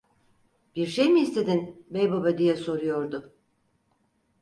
[0.75, 2.37] Bir şey mi istedin, Beybaba!
[2.37, 3.33] diye soruyordu.